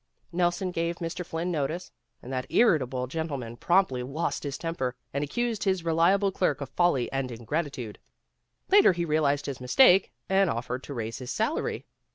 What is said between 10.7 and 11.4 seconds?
to raise his